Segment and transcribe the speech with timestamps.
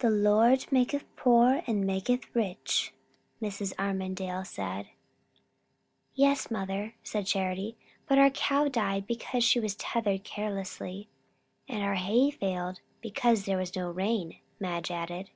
[0.00, 2.92] "'The Lord maketh poor and maketh rich,'"
[3.40, 3.72] Mrs.
[3.78, 4.88] Armadale said.
[6.14, 7.74] "Yes, mother," said Charity;
[8.06, 11.08] "but our cow died because she was tethered carelessly."
[11.70, 15.30] "And our hay failed because there was no rain," Madge added.